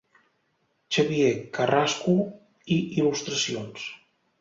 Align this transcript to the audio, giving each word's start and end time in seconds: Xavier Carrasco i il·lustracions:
Xavier 0.97 1.35
Carrasco 1.59 2.17
i 2.79 2.83
il·lustracions: 3.01 3.91